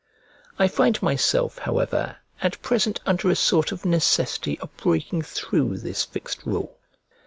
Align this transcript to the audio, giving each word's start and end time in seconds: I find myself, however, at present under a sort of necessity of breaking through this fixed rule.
I 0.57 0.67
find 0.67 0.99
myself, 1.03 1.59
however, 1.59 2.17
at 2.41 2.59
present 2.63 2.99
under 3.05 3.29
a 3.29 3.35
sort 3.35 3.71
of 3.71 3.85
necessity 3.85 4.57
of 4.59 4.75
breaking 4.75 5.21
through 5.21 5.77
this 5.77 6.05
fixed 6.05 6.43
rule. 6.43 6.79